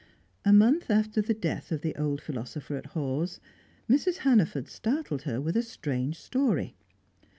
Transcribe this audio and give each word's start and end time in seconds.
A 0.43 0.51
month 0.51 0.89
after 0.89 1.21
the 1.21 1.35
death 1.35 1.71
of 1.71 1.81
the 1.81 1.93
old 1.95 2.21
philosopher 2.21 2.75
at 2.75 2.87
Hawes, 2.87 3.39
Mrs. 3.87 4.17
Hannaford 4.25 4.67
startled 4.67 5.21
her 5.29 5.39
with 5.39 5.55
a 5.55 5.61
strange 5.61 6.17
story. 6.17 6.75